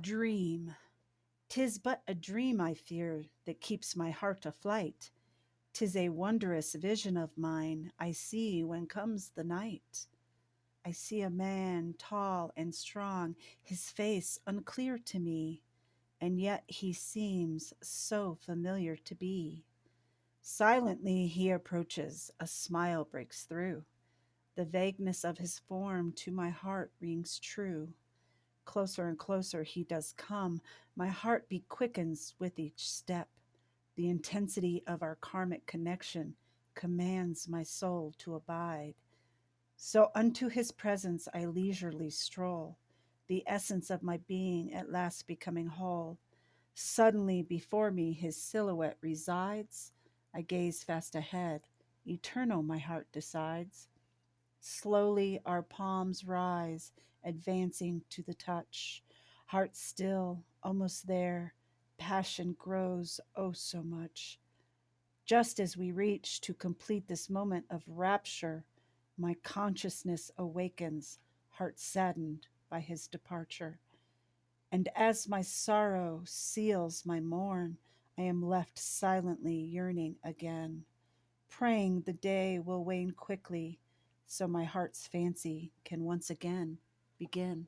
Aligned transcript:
Dream. 0.00 0.76
'Tis 1.48 1.78
but 1.78 2.02
a 2.06 2.14
dream, 2.14 2.60
I 2.60 2.74
fear, 2.74 3.24
that 3.46 3.60
keeps 3.60 3.96
my 3.96 4.10
heart 4.12 4.42
aflight. 4.42 5.10
'Tis 5.72 5.96
a 5.96 6.10
wondrous 6.10 6.74
vision 6.74 7.16
of 7.16 7.36
mine 7.36 7.92
I 7.98 8.12
see 8.12 8.62
when 8.62 8.86
comes 8.86 9.30
the 9.30 9.42
night. 9.42 10.06
I 10.84 10.92
see 10.92 11.22
a 11.22 11.30
man 11.30 11.94
tall 11.98 12.52
and 12.56 12.74
strong, 12.74 13.34
his 13.62 13.90
face 13.90 14.38
unclear 14.46 14.98
to 14.98 15.18
me, 15.18 15.62
And 16.20 16.40
yet 16.40 16.64
he 16.68 16.92
seems 16.92 17.72
so 17.82 18.36
familiar 18.36 18.96
to 18.96 19.14
be. 19.16 19.64
Silently 20.42 21.26
he 21.26 21.50
approaches, 21.50 22.30
a 22.40 22.46
smile 22.46 23.04
breaks 23.04 23.44
through 23.46 23.84
The 24.54 24.64
vagueness 24.64 25.24
of 25.24 25.38
his 25.38 25.58
form 25.58 26.12
to 26.14 26.30
my 26.32 26.50
heart 26.50 26.92
rings 27.00 27.38
true. 27.40 27.94
Closer 28.68 29.08
and 29.08 29.18
closer 29.18 29.62
he 29.62 29.82
does 29.82 30.12
come, 30.18 30.60
my 30.94 31.08
heart 31.08 31.48
beat 31.48 31.66
quickens 31.70 32.34
with 32.38 32.58
each 32.58 32.86
step. 32.86 33.26
The 33.96 34.10
intensity 34.10 34.82
of 34.86 35.02
our 35.02 35.16
karmic 35.22 35.64
connection 35.64 36.34
commands 36.74 37.48
my 37.48 37.62
soul 37.62 38.12
to 38.18 38.34
abide. 38.34 38.92
So 39.78 40.10
unto 40.14 40.48
his 40.48 40.70
presence 40.70 41.28
I 41.32 41.46
leisurely 41.46 42.10
stroll, 42.10 42.76
the 43.26 43.42
essence 43.46 43.88
of 43.88 44.02
my 44.02 44.18
being 44.28 44.74
at 44.74 44.92
last 44.92 45.26
becoming 45.26 45.68
whole. 45.68 46.18
Suddenly 46.74 47.44
before 47.44 47.90
me 47.90 48.12
his 48.12 48.36
silhouette 48.36 48.98
resides. 49.00 49.92
I 50.34 50.42
gaze 50.42 50.82
fast 50.82 51.14
ahead, 51.14 51.62
eternal 52.06 52.62
my 52.62 52.78
heart 52.78 53.06
decides. 53.12 53.88
Slowly 54.60 55.40
our 55.46 55.62
palms 55.62 56.24
rise, 56.24 56.92
advancing 57.24 58.02
to 58.10 58.22
the 58.22 58.34
touch. 58.34 59.02
Heart 59.46 59.76
still, 59.76 60.44
almost 60.62 61.06
there, 61.06 61.54
passion 61.96 62.54
grows 62.58 63.20
oh 63.36 63.52
so 63.52 63.82
much. 63.82 64.38
Just 65.24 65.60
as 65.60 65.76
we 65.76 65.92
reach 65.92 66.40
to 66.42 66.54
complete 66.54 67.06
this 67.06 67.28
moment 67.30 67.66
of 67.70 67.82
rapture, 67.86 68.64
my 69.16 69.34
consciousness 69.42 70.30
awakens, 70.38 71.18
heart 71.50 71.78
saddened 71.78 72.46
by 72.70 72.80
his 72.80 73.06
departure. 73.06 73.78
And 74.72 74.88
as 74.94 75.28
my 75.28 75.42
sorrow 75.42 76.22
seals 76.24 77.06
my 77.06 77.20
mourn, 77.20 77.78
I 78.18 78.22
am 78.22 78.42
left 78.42 78.78
silently 78.78 79.54
yearning 79.54 80.16
again, 80.24 80.84
praying 81.48 82.02
the 82.02 82.12
day 82.12 82.58
will 82.58 82.84
wane 82.84 83.12
quickly 83.12 83.78
so 84.28 84.46
my 84.46 84.64
heart's 84.64 85.08
fancy 85.08 85.72
can 85.84 86.04
once 86.04 86.30
again 86.30 86.78
begin. 87.18 87.66